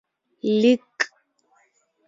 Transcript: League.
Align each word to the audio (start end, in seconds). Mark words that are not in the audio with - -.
League. 0.61 0.97